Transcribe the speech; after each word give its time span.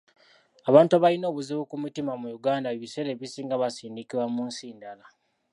Abantu 0.69 0.91
abalina 0.95 1.25
obuzibu 1.31 1.63
ku 1.71 1.75
mitima 1.83 2.11
mu 2.21 2.27
Uganda 2.37 2.67
ebiseera 2.77 3.09
ebisinga 3.11 3.61
basindikibwa 3.61 4.25
mu 4.35 4.41
nsi 4.49 4.65
ndala. 4.77 5.05